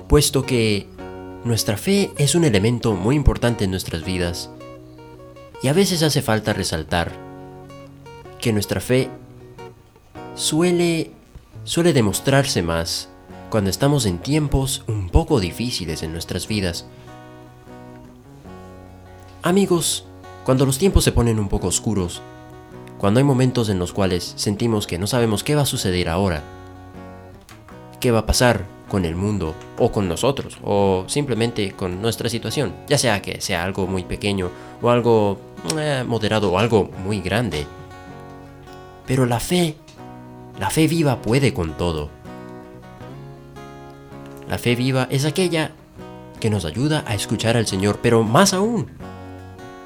[0.10, 0.86] puesto que
[1.46, 4.50] nuestra fe es un elemento muy importante en nuestras vidas
[5.64, 7.14] y a veces hace falta resaltar
[8.42, 9.10] que nuestra fe
[10.36, 11.12] suele,
[11.64, 13.08] suele demostrarse más
[13.50, 16.86] cuando estamos en tiempos un poco difíciles en nuestras vidas.
[19.42, 20.04] Amigos,
[20.44, 22.22] cuando los tiempos se ponen un poco oscuros,
[23.00, 26.44] cuando hay momentos en los cuales sentimos que no sabemos qué va a suceder ahora,
[28.02, 32.74] qué va a pasar con el mundo o con nosotros o simplemente con nuestra situación,
[32.90, 35.40] ya sea que sea algo muy pequeño o algo
[35.78, 37.66] eh, moderado o algo muy grande.
[39.08, 39.78] Pero la fe,
[40.60, 42.10] la fe viva puede con todo.
[44.50, 45.72] La fe viva es aquella
[46.42, 48.88] que nos ayuda a escuchar al Señor, pero más aún,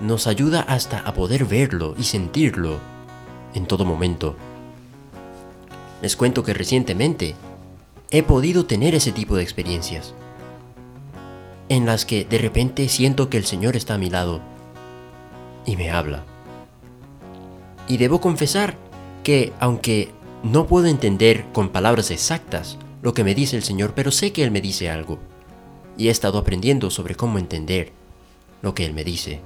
[0.01, 2.92] nos ayuda hasta a poder verlo y sentirlo
[3.53, 4.35] en todo momento.
[6.01, 7.35] Les cuento que recientemente
[8.11, 10.13] he podido tener ese tipo de experiencias,
[11.69, 14.41] en las que de repente siento que el Señor está a mi lado
[15.65, 16.23] y me habla.
[17.87, 18.77] Y debo confesar
[19.23, 20.11] que aunque
[20.43, 24.43] no puedo entender con palabras exactas lo que me dice el Señor, pero sé que
[24.43, 25.19] Él me dice algo.
[25.97, 27.91] Y he estado aprendiendo sobre cómo entender
[28.61, 29.41] lo que Él me dice.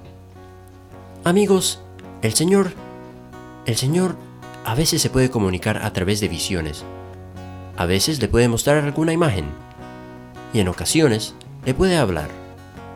[1.24, 1.82] Amigos,
[2.22, 2.72] el Señor
[3.68, 4.16] el Señor
[4.66, 6.84] a veces se puede comunicar a través de visiones.
[7.76, 9.46] A veces le puede mostrar alguna imagen.
[10.54, 11.36] Y en ocasiones
[11.66, 12.30] le puede hablar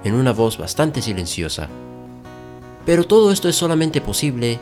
[0.06, 1.68] en una voz bastante silenciosa.
[2.86, 4.60] Pero todo esto es solamente posible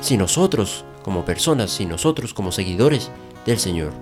[0.00, 3.10] si nosotros como personas, si nosotros como seguidores
[3.44, 3.92] del Señor,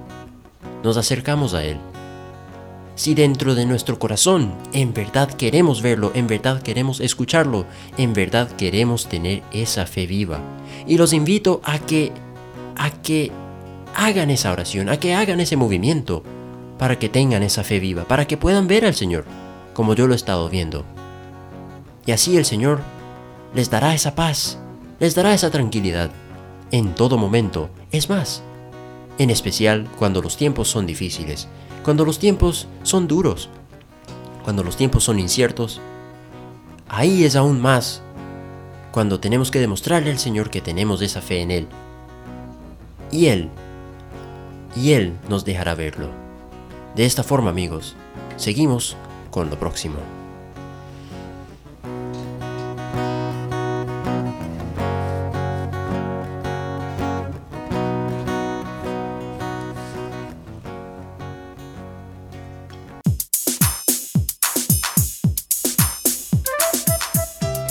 [0.85, 1.79] nos acercamos a Él.
[2.99, 7.65] Si dentro de nuestro corazón en verdad queremos verlo, en verdad queremos escucharlo,
[7.97, 10.41] en verdad queremos tener esa fe viva,
[10.85, 12.11] y los invito a que,
[12.75, 13.31] a que
[13.95, 16.25] hagan esa oración, a que hagan ese movimiento,
[16.77, 19.25] para que tengan esa fe viva, para que puedan ver al Señor,
[19.75, 20.85] como yo lo he estado viendo.
[22.05, 22.81] Y así el Señor
[23.55, 24.59] les dará esa paz,
[24.99, 26.11] les dará esa tranquilidad,
[26.73, 27.71] en todo momento.
[27.93, 28.43] Es más,
[29.19, 31.47] en especial cuando los tiempos son difíciles,
[31.89, 33.49] cuando los tiempos son duros,
[34.45, 35.81] cuando los tiempos son inciertos.
[36.87, 38.03] Ahí es aún más
[38.93, 41.69] cuando tenemos que demostrarle al Señor que tenemos esa fe en Él.
[43.11, 43.49] Y Él,
[44.77, 46.11] y Él nos dejará verlo.
[46.95, 47.97] De esta forma, amigos,
[48.37, 48.95] seguimos
[49.31, 49.97] con lo próximo.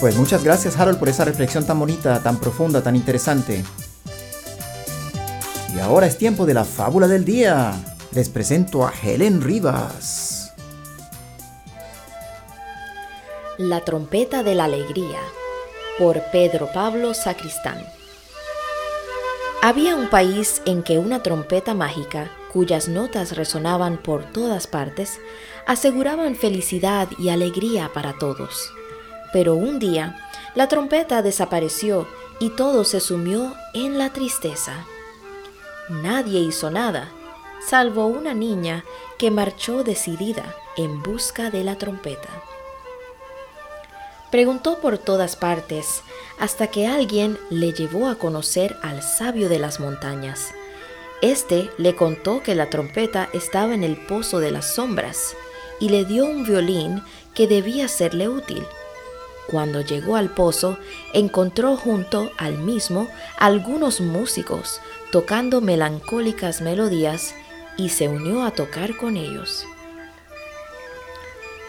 [0.07, 3.65] Pues muchas gracias Harold por esa reflexión tan bonita, tan profunda, tan interesante.
[5.75, 7.73] Y ahora es tiempo de la fábula del día.
[8.13, 10.53] Les presento a Helen Rivas.
[13.57, 15.19] La trompeta de la alegría
[15.99, 17.85] por Pedro Pablo Sacristán.
[19.61, 25.19] Había un país en que una trompeta mágica, cuyas notas resonaban por todas partes,
[25.65, 28.71] aseguraban felicidad y alegría para todos.
[29.37, 30.17] Pero un día,
[30.55, 32.07] la trompeta desapareció
[32.39, 34.83] y todo se sumió en la tristeza.
[35.89, 37.11] Nadie hizo nada,
[37.63, 38.83] salvo una niña
[39.19, 42.29] que marchó decidida en busca de la trompeta.
[44.31, 46.01] Preguntó por todas partes
[46.39, 50.51] hasta que alguien le llevó a conocer al sabio de las montañas.
[51.21, 55.35] Este le contó que la trompeta estaba en el pozo de las sombras
[55.79, 57.03] y le dio un violín
[57.35, 58.65] que debía serle útil.
[59.49, 60.77] Cuando llegó al pozo,
[61.13, 63.07] encontró junto al mismo
[63.37, 67.33] algunos músicos tocando melancólicas melodías
[67.77, 69.65] y se unió a tocar con ellos.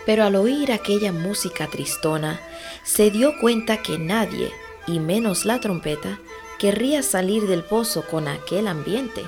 [0.06, 2.40] Pero al oír aquella música tristona,
[2.82, 4.50] se dio cuenta que nadie,
[4.86, 6.18] y menos la trompeta,
[6.58, 9.22] querría salir del pozo con aquel ambiente.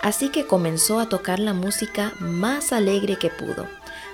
[0.00, 3.66] Así que comenzó a tocar la música más alegre que pudo,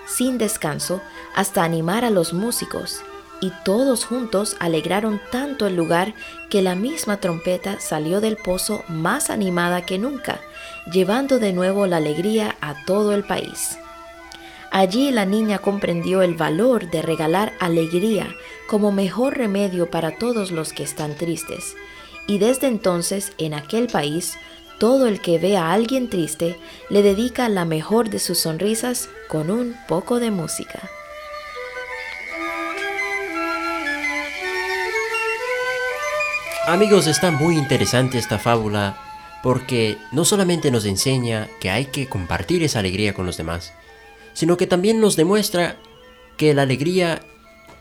[0.07, 1.01] sin descanso,
[1.35, 3.03] hasta animar a los músicos,
[3.43, 6.15] y todos juntos alegraron tanto el lugar
[6.49, 10.41] que la misma trompeta salió del pozo más animada que nunca,
[10.91, 13.79] llevando de nuevo la alegría a todo el país.
[14.71, 18.33] Allí la niña comprendió el valor de regalar alegría
[18.69, 21.75] como mejor remedio para todos los que están tristes,
[22.29, 24.39] y desde entonces en aquel país
[24.79, 26.57] todo el que ve a alguien triste
[26.91, 30.89] le dedica la mejor de sus sonrisas con un poco de música.
[36.67, 38.97] Amigos, está muy interesante esta fábula
[39.43, 43.73] porque no solamente nos enseña que hay que compartir esa alegría con los demás,
[44.33, 45.77] sino que también nos demuestra
[46.37, 47.23] que la alegría,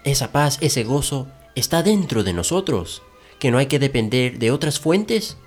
[0.03, 3.03] esa paz, ese gozo está dentro de nosotros,
[3.37, 5.37] que no hay que depender de otras fuentes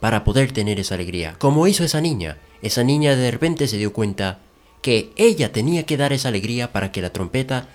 [0.00, 2.38] para poder tener esa alegría, como hizo esa niña.
[2.62, 4.38] Esa niña de repente se dio cuenta
[4.80, 7.68] que ella tenía que dar esa alegría para que la trompeta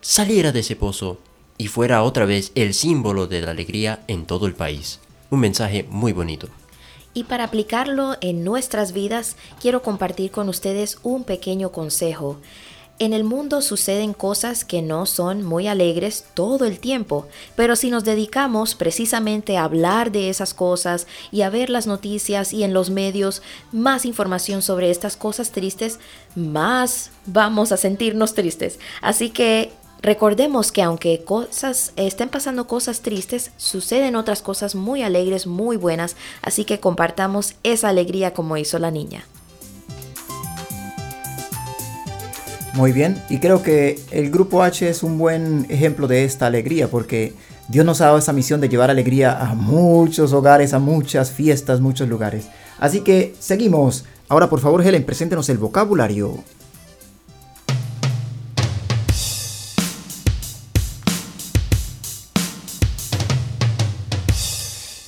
[0.00, 1.18] saliera de ese pozo
[1.58, 5.00] y fuera otra vez el símbolo de la alegría en todo el país.
[5.30, 6.48] Un mensaje muy bonito.
[7.14, 12.38] Y para aplicarlo en nuestras vidas, quiero compartir con ustedes un pequeño consejo.
[12.98, 17.26] En el mundo suceden cosas que no son muy alegres todo el tiempo,
[17.56, 22.52] pero si nos dedicamos precisamente a hablar de esas cosas y a ver las noticias
[22.52, 25.98] y en los medios más información sobre estas cosas tristes,
[26.36, 28.78] más vamos a sentirnos tristes.
[29.00, 29.72] Así que
[30.02, 36.16] Recordemos que aunque cosas estén pasando cosas tristes, suceden otras cosas muy alegres, muy buenas,
[36.42, 39.24] así que compartamos esa alegría como hizo la niña.
[42.74, 46.88] Muy bien, y creo que el grupo H es un buen ejemplo de esta alegría
[46.88, 47.34] porque
[47.68, 51.80] Dios nos ha dado esa misión de llevar alegría a muchos hogares, a muchas fiestas,
[51.80, 52.48] muchos lugares.
[52.80, 54.04] Así que seguimos.
[54.28, 56.42] Ahora por favor Helen, preséntenos el vocabulario.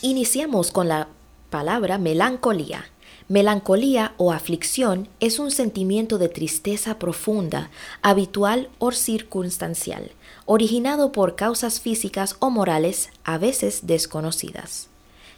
[0.06, 1.08] Iniciamos con la
[1.48, 2.84] palabra melancolía.
[3.28, 7.70] Melancolía o aflicción es un sentimiento de tristeza profunda,
[8.02, 10.10] habitual o circunstancial,
[10.44, 14.88] originado por causas físicas o morales a veces desconocidas.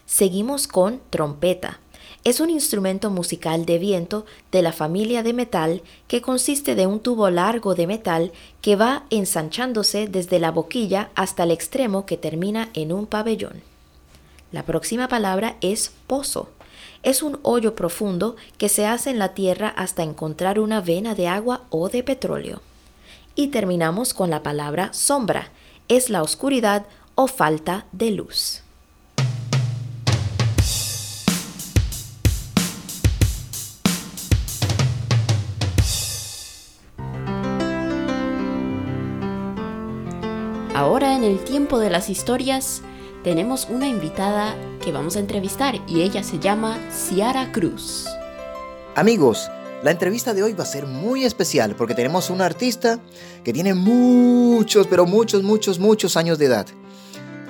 [0.04, 1.78] Seguimos con trompeta.
[2.24, 6.98] Es un instrumento musical de viento de la familia de metal que consiste de un
[6.98, 12.68] tubo largo de metal que va ensanchándose desde la boquilla hasta el extremo que termina
[12.74, 13.75] en un pabellón.
[14.52, 16.50] La próxima palabra es pozo.
[17.02, 21.26] Es un hoyo profundo que se hace en la tierra hasta encontrar una vena de
[21.26, 22.62] agua o de petróleo.
[23.34, 25.50] Y terminamos con la palabra sombra.
[25.88, 28.62] Es la oscuridad o falta de luz.
[40.72, 42.82] Ahora en el tiempo de las historias,
[43.26, 48.06] tenemos una invitada que vamos a entrevistar y ella se llama Ciara Cruz.
[48.94, 49.50] Amigos,
[49.82, 53.00] la entrevista de hoy va a ser muy especial porque tenemos una artista
[53.42, 56.66] que tiene muchos, pero muchos, muchos, muchos años de edad.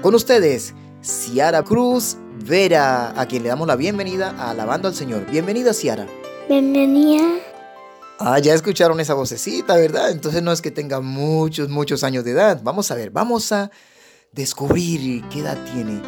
[0.00, 5.30] Con ustedes, Ciara Cruz Vera, a quien le damos la bienvenida a Alabando al Señor.
[5.30, 6.06] Bienvenida, Ciara.
[6.48, 7.28] Bienvenida.
[8.18, 10.10] Ah, ya escucharon esa vocecita, ¿verdad?
[10.10, 12.62] Entonces no es que tenga muchos, muchos años de edad.
[12.62, 13.70] Vamos a ver, vamos a
[14.36, 16.00] descubrir qué edad tiene.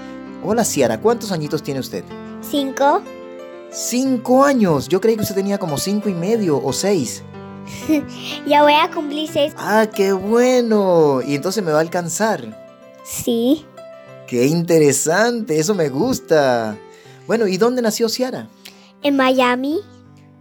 [0.44, 2.04] Hola Ciara, ¿cuántos añitos tiene usted?
[2.42, 3.02] Cinco.
[3.72, 4.88] Cinco años.
[4.88, 7.24] Yo creí que usted tenía como cinco y medio o seis.
[8.46, 9.54] ya voy a cumplir seis.
[9.56, 11.20] Ah, qué bueno.
[11.22, 12.66] Y entonces me va a alcanzar.
[13.02, 13.64] Sí.
[14.26, 16.76] Qué interesante, eso me gusta.
[17.26, 18.48] Bueno, ¿y dónde nació Ciara?
[19.02, 19.80] En Miami.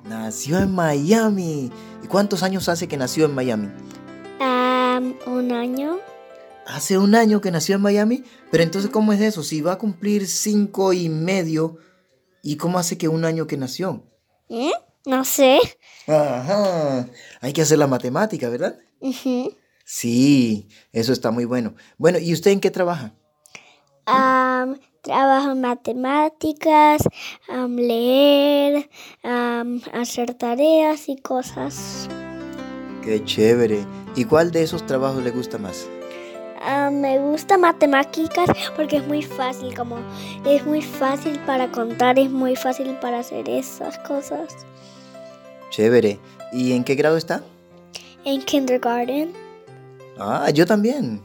[0.03, 1.71] Nació en Miami.
[2.03, 3.69] ¿Y cuántos años hace que nació en Miami?
[5.27, 5.99] un año
[6.67, 9.41] hace un año que nació en Miami, pero entonces ¿cómo es eso?
[9.41, 11.77] Si va a cumplir cinco y medio,
[12.43, 14.03] ¿y cómo hace que un año que nació?
[14.49, 14.71] ¿Eh?
[15.05, 15.59] No sé.
[16.07, 17.07] Ajá,
[17.39, 18.77] hay que hacer la matemática, ¿verdad?
[19.85, 21.75] Sí, eso está muy bueno.
[21.97, 23.13] Bueno, ¿y usted en qué trabaja?
[25.01, 27.01] trabajo en matemáticas,
[27.69, 28.89] leer,
[29.93, 32.09] hacer tareas y cosas.
[33.03, 33.85] Qué chévere.
[34.17, 35.87] ¿Y cuál de esos trabajos le gusta más?
[36.61, 39.97] Ah, me gusta matemáticas porque es muy fácil, como
[40.45, 44.55] es muy fácil para contar, es muy fácil para hacer esas cosas.
[45.69, 46.19] Chévere.
[46.51, 47.43] ¿Y en qué grado está?
[48.23, 49.33] En kindergarten.
[50.17, 51.21] Ah, yo también.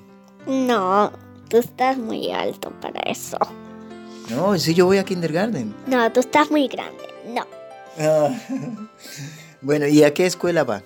[0.47, 1.13] No,
[1.49, 3.39] tú estás muy alto para eso.
[4.31, 5.75] No, sí, yo voy a kindergarten.
[5.87, 7.05] No, tú estás muy grande.
[7.29, 7.47] No.
[7.99, 8.31] Ah,
[9.63, 10.83] bueno, ¿y a qué escuela va?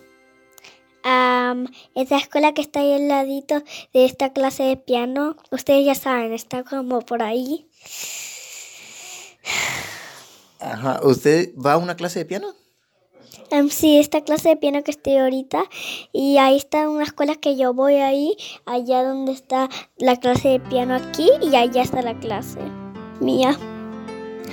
[1.09, 5.95] Am, esa escuela que está ahí al ladito de esta clase de piano, ustedes ya
[5.95, 7.69] saben, está como por ahí.
[10.59, 12.55] Ajá, ¿usted va a una clase de piano?
[13.53, 15.63] Am, sí, esta clase de piano que estoy ahorita.
[16.13, 20.59] Y ahí está una escuela que yo voy ahí, allá donde está la clase de
[20.59, 22.59] piano aquí y allá está la clase
[23.21, 23.57] mía.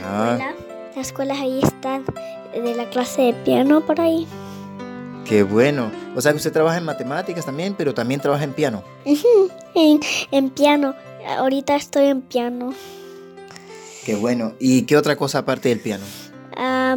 [0.04, 0.56] Ah, Hola.
[0.96, 2.06] Las escuelas ahí están
[2.54, 4.28] de la clase de piano por ahí.
[5.26, 5.92] Qué bueno.
[6.16, 8.84] O sea que usted trabaja en matemáticas también, pero también trabaja en piano.
[9.76, 10.00] En,
[10.32, 10.94] en piano.
[11.28, 12.74] Ahorita estoy en piano.
[14.06, 14.54] Qué bueno.
[14.60, 16.04] ¿Y qué otra cosa aparte del piano?
[16.56, 16.96] Ah,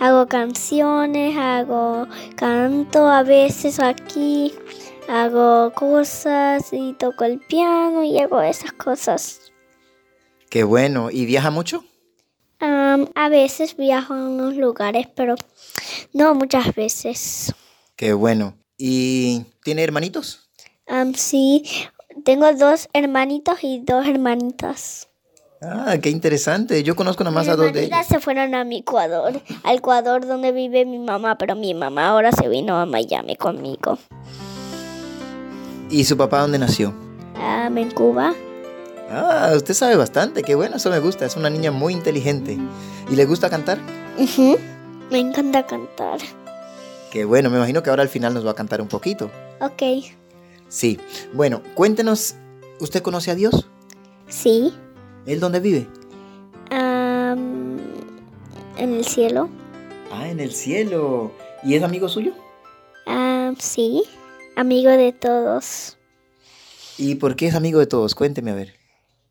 [0.00, 2.06] hago canciones, hago
[2.36, 4.54] canto a veces aquí,
[5.08, 9.52] hago cosas y toco el piano y hago esas cosas.
[10.48, 11.10] Qué bueno.
[11.10, 11.84] ¿Y viaja mucho?
[12.60, 15.34] Am, a veces viajo a unos lugares, pero
[16.16, 17.54] no muchas veces.
[17.94, 18.54] Qué bueno.
[18.78, 20.48] ¿Y tiene hermanitos?
[20.86, 21.64] Am, sí,
[22.24, 25.08] tengo dos hermanitos y dos hermanitas.
[25.62, 26.82] Ah, qué interesante.
[26.82, 28.08] Yo conozco nada más a dos de hermanitas ellos.
[28.08, 32.32] se fueron a mi Ecuador, al Ecuador donde vive mi mamá, pero mi mamá ahora
[32.32, 33.98] se vino a Miami conmigo.
[35.90, 36.94] ¿Y su papá dónde nació?
[37.40, 38.34] Am, en Cuba.
[39.10, 40.42] Ah, usted sabe bastante.
[40.42, 41.26] Qué bueno, eso me gusta.
[41.26, 42.58] Es una niña muy inteligente.
[43.10, 43.78] ¿Y le gusta cantar?
[44.18, 44.58] Ujú.
[45.10, 46.18] Me encanta cantar.
[47.10, 49.30] Qué bueno, me imagino que ahora al final nos va a cantar un poquito.
[49.60, 49.82] Ok,
[50.68, 50.98] Sí.
[51.32, 52.34] Bueno, cuéntenos,
[52.80, 53.68] ¿usted conoce a Dios?
[54.28, 54.74] sí.
[55.26, 55.88] ¿Él dónde vive?
[56.70, 57.78] Am,
[58.76, 59.48] en el cielo.
[60.12, 61.32] Ah, en el cielo.
[61.64, 62.32] ¿Y es amigo suyo?
[63.06, 64.04] Am, sí.
[64.54, 65.96] Amigo de todos.
[66.96, 68.14] ¿Y por qué es amigo de todos?
[68.14, 68.74] Cuénteme a ver.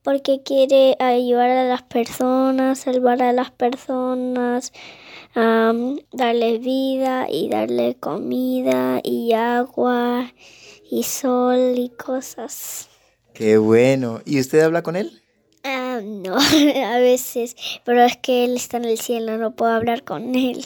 [0.04, 4.74] Porque quiere ayudar a las personas, salvar a las personas,
[5.36, 10.34] am, darle vida y darle comida y agua
[10.90, 12.90] y sol y cosas.
[13.34, 14.22] Qué bueno.
[14.26, 15.22] ¿Y usted habla con él?
[15.64, 20.04] Ah, no, a veces, pero es que él está en el cielo, no puedo hablar
[20.04, 20.66] con él.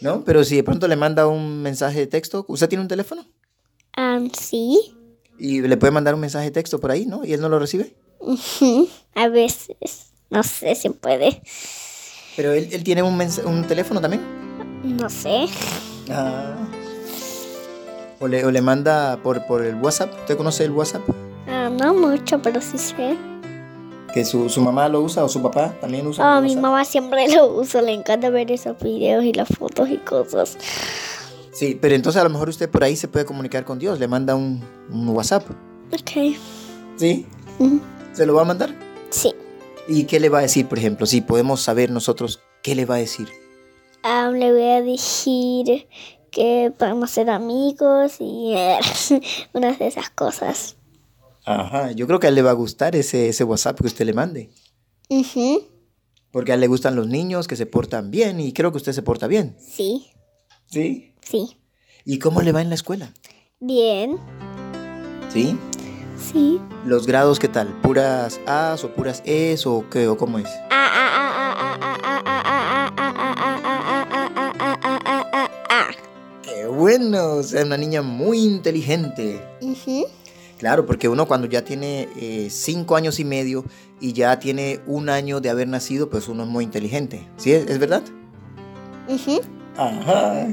[0.00, 0.24] ¿No?
[0.24, 3.26] Pero si de pronto le manda un mensaje de texto, ¿usted tiene un teléfono?
[4.32, 4.94] Sí,
[5.38, 7.24] Y le puede mandar un mensaje de texto por ahí, ¿no?
[7.24, 7.96] ¿Y él no lo recibe?
[9.14, 11.42] A veces, no sé si puede,
[12.36, 14.22] Pero él, él tiene un, un teléfono también.
[14.84, 15.46] no sé.
[16.10, 16.54] Ah.
[18.20, 20.12] O le, o le manda por, por el WhatsApp.
[20.20, 21.02] ¿Usted conoce el WhatsApp?
[21.48, 23.16] Ah, no mucho, pero sí sé.
[24.12, 26.24] Que su, su mamá lo usa o su papá también usa.
[26.36, 26.62] Ah, mi WhatsApp.
[26.62, 30.56] mamá siempre lo usa, le encanta ver esos videos y las fotos y cosas.
[31.52, 33.98] Sí, pero entonces a lo mejor usted por ahí se puede comunicar con Dios.
[33.98, 35.44] Le manda un, un WhatsApp.
[35.92, 36.36] Ok.
[36.96, 37.26] ¿Sí?
[38.12, 38.70] ¿Se lo va a mandar?
[39.10, 39.34] Sí.
[39.88, 41.06] ¿Y qué le va a decir, por ejemplo?
[41.06, 43.28] Si podemos saber nosotros qué le va a decir.
[44.02, 45.86] Ah, le voy a decir
[46.30, 48.54] que podemos ser amigos y
[49.52, 50.76] unas de esas cosas.
[51.44, 54.04] Ajá, yo creo que a él le va a gustar ese, ese WhatsApp que usted
[54.04, 54.50] le mande.
[55.08, 55.62] Ujú,
[56.32, 58.92] Porque a él le gustan los niños que se portan bien y creo que usted
[58.92, 59.56] se porta bien.
[59.60, 60.08] Sí,
[60.66, 61.14] ¿Sí?
[61.22, 61.56] sí.
[62.04, 63.12] ¿Y cómo le va en la escuela?
[63.60, 64.18] Bien,
[65.32, 65.56] ¿Sí?
[66.18, 66.60] Sí.
[66.84, 67.68] ¿Los grados qué tal?
[67.82, 70.48] ¿Puras A's o puras E's o qué o cómo es?
[76.42, 77.34] ¡Qué bueno!
[77.34, 79.40] O sea, una niña muy inteligente.
[79.60, 80.06] Uh -huh.
[80.58, 83.64] Claro, porque uno cuando ya tiene eh, cinco años y medio
[84.00, 87.28] y ya tiene un año de haber nacido, pues uno es muy inteligente.
[87.36, 87.52] ¿Sí?
[87.52, 88.02] ¿Es, ¿Es verdad?
[89.08, 89.40] Uh -huh.
[89.76, 90.48] Ajá.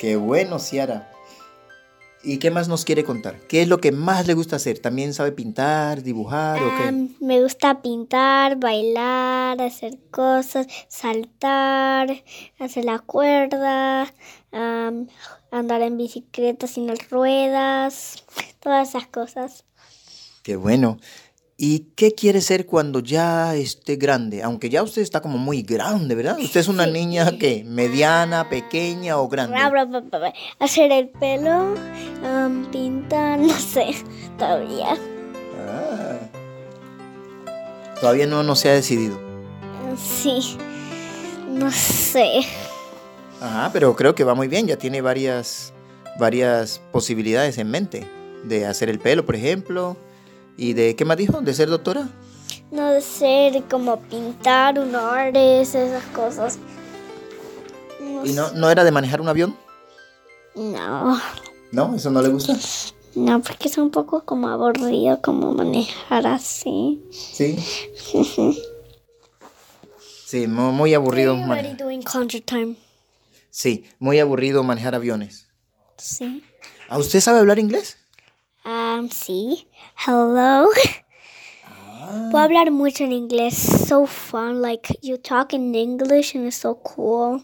[0.00, 1.09] Qué bueno, Ciara.
[2.22, 3.38] ¿Y qué más nos quiere contar?
[3.48, 4.78] ¿Qué es lo que más le gusta hacer?
[4.78, 6.82] ¿También sabe pintar, dibujar o qué?
[6.88, 12.22] Am, me gusta pintar, bailar, hacer cosas, saltar,
[12.58, 14.12] hacer la cuerda,
[14.52, 18.22] andar en bicicleta sin las ruedas,
[18.60, 19.64] todas esas cosas.
[20.42, 20.98] Qué bueno.
[21.62, 24.42] ¿Y qué quiere ser cuando ya esté grande?
[24.42, 26.38] Aunque ya usted está como muy grande, ¿verdad?
[26.38, 29.58] ¿Usted es una niña que mediana, pequeña o grande?
[29.68, 29.86] Bra.
[30.58, 31.74] Hacer el pelo,
[32.24, 33.94] am, pintar, no sé,
[34.38, 34.96] todavía.
[35.68, 36.18] Ah.
[38.00, 39.20] Todavía no, no se ha decidido.
[39.98, 40.56] Sí,
[41.46, 42.40] no sé.
[43.38, 44.66] Ajá, pero creo que va muy bien.
[44.66, 45.74] Ya tiene varias,
[46.18, 48.08] varias posibilidades en mente.
[48.44, 49.98] De hacer el pelo, por ejemplo.
[50.56, 51.40] ¿Y de qué más dijo?
[51.40, 52.08] ¿De ser doctora?
[52.70, 56.58] No de ser como pintar un artes, esas cosas.
[58.00, 59.56] No ¿Y no, no era de manejar un avión?
[60.54, 61.20] No,
[61.72, 61.94] ¿No?
[61.94, 62.56] ¿Eso no le gusta?
[63.14, 67.02] no, porque es un poco como aburrido como manejar así.
[67.10, 67.56] Sí.
[70.26, 71.32] Sí, mu- muy aburrido.
[71.32, 72.76] Are you mane- already doing concert time?
[73.50, 75.48] Sí, muy aburrido manejar aviones.
[75.96, 76.44] Sí.
[76.88, 77.96] ¿A usted sabe hablar inglés?
[78.64, 79.68] Um, sí.
[80.06, 80.68] Hello.
[82.30, 83.54] Puedo hablar mucho en inglés.
[83.54, 84.60] So fun.
[84.60, 87.42] Like, you talk in English and it's so cool.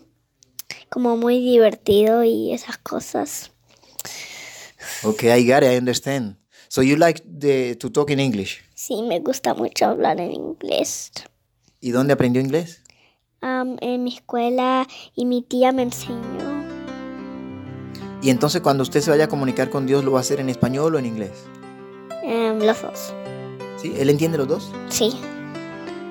[0.91, 3.51] Como muy divertido y esas cosas.
[5.05, 6.37] Okay, I got it, I understand.
[6.69, 8.63] So you like the, to talk in English.
[8.75, 11.13] Sí, me gusta mucho hablar en inglés.
[11.81, 12.83] ¿Y dónde aprendió inglés?
[13.43, 16.46] Um, en mi escuela y mi tía me enseñó.
[18.23, 20.49] Y entonces cuando usted se vaya a comunicar con Dios, ¿lo va a hacer en
[20.49, 21.45] español o en inglés?
[22.23, 23.15] Um, los dos.
[23.77, 23.95] ¿Sí?
[23.99, 24.73] ¿Él entiende los dos?
[24.89, 25.13] Sí.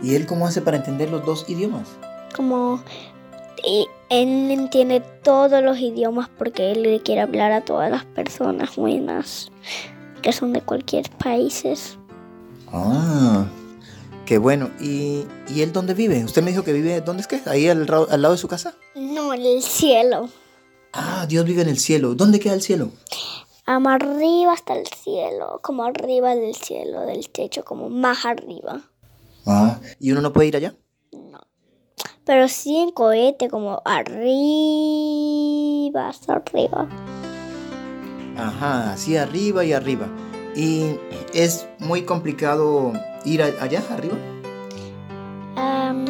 [0.04, 1.88] ¿Y él cómo hace para entender los dos idiomas?
[2.36, 2.82] Como
[3.64, 8.76] y él entiende todos los idiomas porque él le quiere hablar a todas las personas
[8.76, 9.52] buenas
[10.22, 11.64] que son de cualquier país.
[12.72, 13.46] Ah,
[14.26, 14.70] qué bueno.
[14.80, 16.24] ¿Y, y él dónde vive?
[16.24, 17.42] Usted me dijo que vive, ¿dónde es que?
[17.48, 18.76] ¿Ahí al, al lado de su casa?
[18.96, 20.30] No, en el cielo.
[20.96, 22.16] Ah, Dios vive en el cielo.
[22.16, 22.92] ¿Dónde queda el cielo?
[23.66, 28.82] Am arriba hasta el cielo, como arriba del cielo, del techo, como más arriba.
[29.46, 30.74] Ah, ¿y uno no puede ir allá?
[32.26, 34.08] Pero sí en cohete, como arriba,
[36.08, 36.88] hasta arriba.
[38.38, 40.08] Ajá, así arriba y arriba.
[40.56, 40.96] ¿Y
[41.34, 42.94] es muy complicado
[43.26, 44.16] ir allá arriba?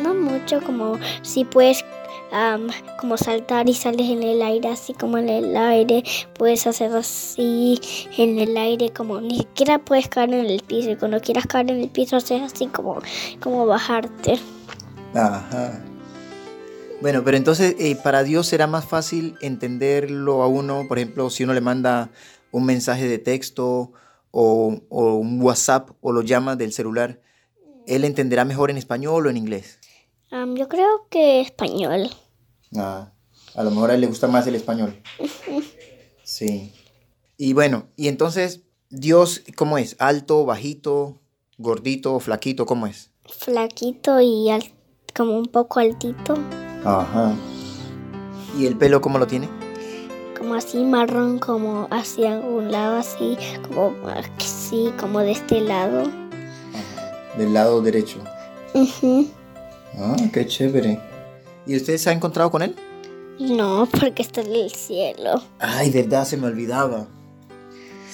[0.03, 1.83] No mucho, como si puedes
[2.31, 6.03] am, como saltar y sales en el aire, así como en el aire,
[6.37, 7.79] puedes hacer así
[8.17, 10.91] en el aire, como ni siquiera puedes caer en el piso.
[10.91, 13.01] Y cuando quieras caer en el piso, haces así como,
[13.39, 14.39] como bajarte.
[15.13, 15.81] Ajá.
[17.01, 21.43] Bueno, pero entonces eh, para Dios será más fácil entenderlo a uno, por ejemplo, si
[21.43, 22.09] uno le manda
[22.51, 23.91] un mensaje de texto
[24.31, 27.21] o, o un WhatsApp o lo llama del celular,
[27.85, 29.79] ¿él entenderá mejor en español o en inglés?
[30.31, 32.09] Am, yo creo que español.
[32.75, 33.11] Ah,
[33.55, 35.01] a lo mejor a él le gusta más el español.
[36.23, 36.73] Sí.
[37.37, 39.95] Y bueno, y entonces, Dios, ¿cómo es?
[39.99, 41.19] ¿Alto, bajito,
[41.59, 42.65] gordito, flaquito?
[42.65, 43.11] ¿Cómo es?
[43.29, 44.71] flaquito y al-
[45.15, 46.33] como un poco altito,
[46.83, 47.35] Ajá.
[48.57, 49.47] ¿Y el pelo cómo lo tiene?
[50.35, 53.93] como así marrón, como hacia un lado, así, como
[54.39, 56.03] así, como de este lado.
[57.37, 58.17] Del lado derecho.
[58.73, 59.27] Ujú.
[59.97, 60.99] Ah, qué chévere.
[61.65, 62.75] ¿Y usted se ha encontrado con él?
[63.39, 65.41] No, porque está en el cielo.
[65.59, 67.07] Ay, verdad, se me olvidaba.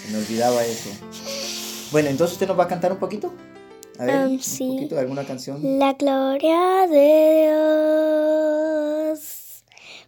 [0.03, 0.89] Se me olvidaba eso.
[1.91, 3.31] Bueno, entonces usted nos va a cantar un poquito.
[3.99, 4.67] A ver, Um, un sí.
[4.75, 5.59] poquito de alguna canción.
[5.79, 7.51] La gloria de
[9.09, 9.63] Dios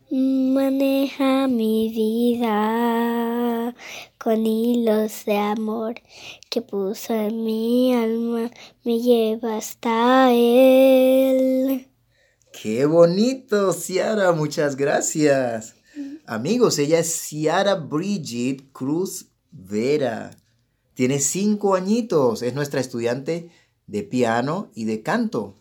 [0.10, 3.76] maneja mi vida
[4.18, 5.96] con hilos de amor
[6.54, 8.52] que puso en mi alma,
[8.84, 11.88] me lleva hasta Él.
[12.52, 15.74] Qué bonito, Ciara, muchas gracias.
[16.28, 20.38] Amigos, ella es Ciara Bridget Cruz Vera.
[20.94, 23.50] Tiene cinco añitos, es nuestra estudiante
[23.88, 25.56] de piano y de canto.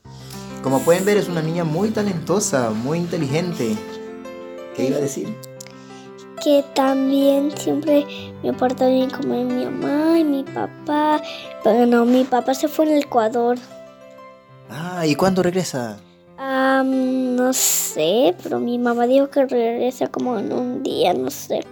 [0.63, 3.75] Como pueden ver, es una niña muy talentosa, muy inteligente.
[4.77, 5.35] ¿Qué iba a decir?
[6.43, 8.05] Que también siempre
[8.43, 11.23] me porta bien como mi mamá y mi papá.
[11.63, 13.59] Pero no, mi papá se fue en el Ecuador.
[14.69, 15.99] Ah, ¿y cuándo regresa?
[16.39, 21.65] Am, no sé, pero mi mamá dijo que regresa como en un día, no sé.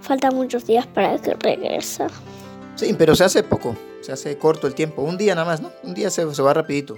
[0.00, 2.06] Faltan muchos días para que regrese.
[2.74, 5.02] Sí, pero se hace poco, se hace corto el tiempo.
[5.02, 5.70] Un día nada más, ¿no?
[5.84, 6.96] Un día se, se va rapidito.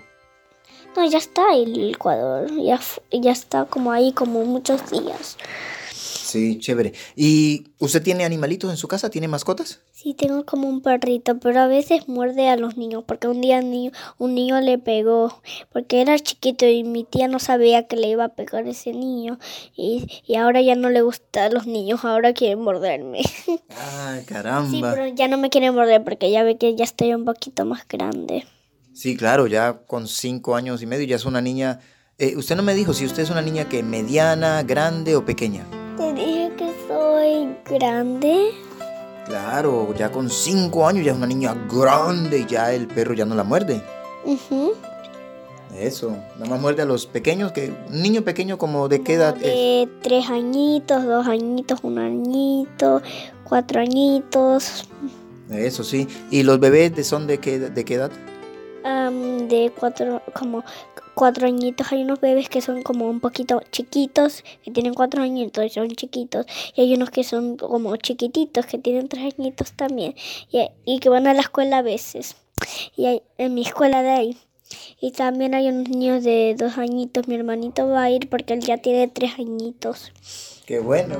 [0.97, 2.81] No, ya está el Ecuador, ya,
[3.13, 5.37] ya está como ahí como muchos días.
[6.31, 6.93] Sí, chévere.
[7.17, 9.11] ¿Y usted tiene animalitos en su casa?
[9.11, 9.81] ¿Tiene mascotas?
[9.93, 13.61] Sí, tengo como un perrito, pero a veces muerde a los niños, porque un día
[13.61, 15.41] niño, un niño le pegó,
[15.73, 19.39] porque era chiquito y mi tía no sabía que le iba a pegar ese niño,
[19.77, 23.21] y, y ahora ya no le gustan los niños, ahora quiere morderme.
[23.83, 24.93] Ah, Sí, caramba.
[24.95, 27.87] pero ya no me quiere morder porque ya ve que ya estoy un poquito más
[27.89, 28.45] grande.
[28.93, 31.79] Sí, claro, ya con cinco años y medio ya es una niña.
[32.19, 35.65] Eh, usted no me dijo si usted es una niña que mediana, grande o pequeña.
[36.01, 38.53] Te dije que soy grande.
[39.27, 43.27] Claro, ya con cinco años ya es una niña grande y ya el perro ya
[43.27, 43.83] no la muerde.
[44.25, 44.73] Ujú.
[45.77, 49.37] Eso, nada más muerde a los pequeños, que un niño pequeño como de qué edad
[49.37, 49.43] es.
[49.43, 53.03] De tres añitos, dos añitos, un añito,
[53.45, 54.89] cuatro añitos.
[55.51, 56.09] Eso sí.
[56.31, 58.11] ¿Y los bebés de son de qué, de qué edad?
[58.85, 60.65] Am, de cuatro, como
[61.15, 61.93] cuatro añitos.
[61.93, 66.47] Hay unos bebés que son como un poquito chiquitos, que tienen cuatro añitos son chiquitos.
[66.75, 70.15] Y hay unos que son como chiquititos, que tienen tres añitos también.
[70.85, 72.37] Y, que van a la escuela a veces.
[72.97, 74.39] Y en mi escuela de ahí.
[75.01, 77.29] Y también hay unos niños de dos añitos.
[77.29, 80.13] Mi hermanito va a ir porque él ya tiene tres añitos.
[80.67, 81.17] Qué bueno.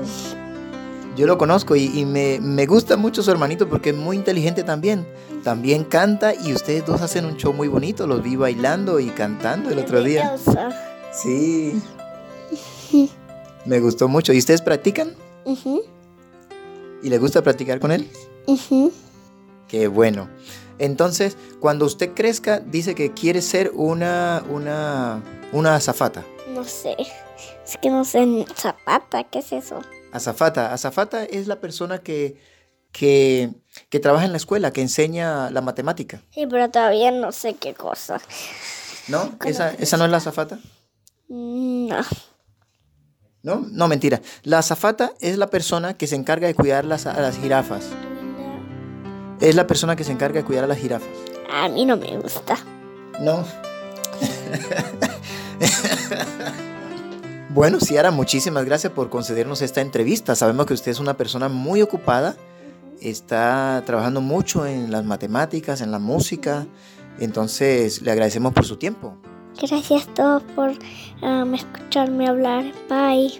[1.15, 4.63] Yo lo conozco y, y me, me gusta mucho su hermanito porque es muy inteligente
[4.63, 5.05] también.
[5.43, 8.07] También canta y ustedes dos hacen un show muy bonito.
[8.07, 10.35] Los vi bailando y cantando el otro día.
[11.11, 11.81] Sí.
[13.65, 14.33] Me gustó mucho.
[14.33, 15.13] ¿Y ustedes practican?
[17.03, 18.09] ¿Y les gusta practicar con él?
[19.67, 20.29] Qué bueno.
[20.77, 25.21] Entonces, cuando usted crezca, dice que quiere ser una, una,
[25.51, 26.25] una azafata.
[26.53, 26.95] No sé.
[27.65, 28.45] Es que no sé.
[28.55, 29.81] Zapata, ¿qué es eso?
[30.11, 30.73] Azafata.
[30.73, 32.37] Azafata es la persona que,
[32.91, 33.51] que,
[33.89, 36.21] que trabaja en la escuela, que enseña la matemática.
[36.31, 38.21] Sí, pero todavía no sé qué cosa.
[39.07, 39.35] ¿No?
[39.45, 40.59] ¿Esa, esa no es la azafata?
[41.27, 42.01] No.
[43.43, 43.65] ¿No?
[43.71, 44.21] No, mentira.
[44.43, 47.85] La azafata es la persona que se encarga de cuidar las, a las jirafas.
[49.39, 51.09] Es la persona que se encarga de cuidar a las jirafas.
[51.49, 52.57] A mí no me gusta.
[53.19, 53.43] No.
[57.53, 60.35] bueno, Ciara, muchísimas gracias por concedernos esta entrevista.
[60.35, 62.35] Sabemos que usted es una persona muy ocupada,
[63.01, 66.67] está trabajando mucho en las matemáticas, en la música,
[67.19, 69.17] entonces le agradecemos por su tiempo.
[69.61, 70.71] Gracias a todos por
[71.21, 72.65] um, escucharme hablar.
[72.89, 73.39] Bye.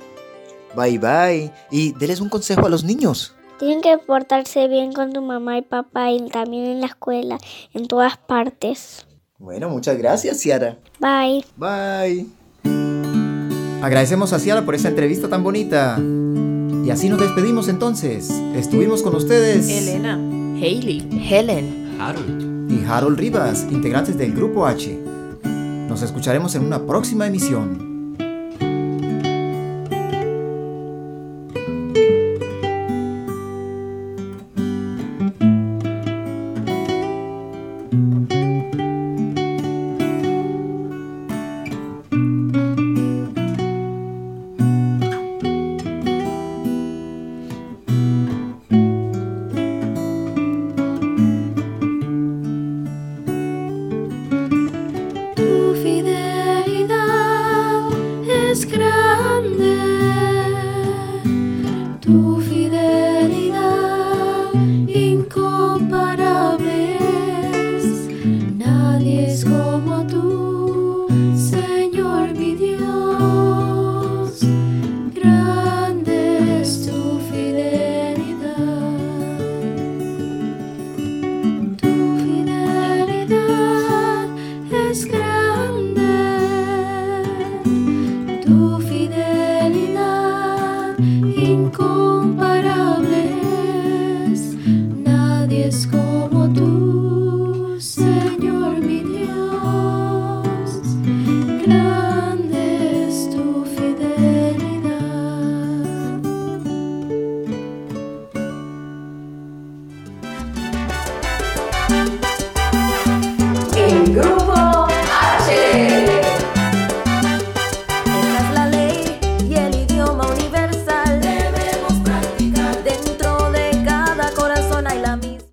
[0.75, 1.51] Bye bye.
[1.69, 3.35] Y déles un consejo a los niños.
[3.59, 7.37] Tienen que portarse bien con tu mamá y papá y también en la escuela,
[7.73, 9.05] en todas partes.
[9.37, 10.79] Bueno, muchas gracias, Ciara.
[10.99, 11.45] Bye.
[11.55, 12.40] Bye.
[13.81, 15.99] Agradecemos a Ciara por esta entrevista tan bonita.
[16.85, 18.29] Y así nos despedimos entonces.
[18.55, 19.67] Estuvimos con ustedes.
[19.69, 20.15] Elena,
[20.61, 22.71] Hailey, Helen, Harold.
[22.71, 24.99] y Harold Rivas, integrantes del Grupo H.
[25.43, 27.90] Nos escucharemos en una próxima emisión.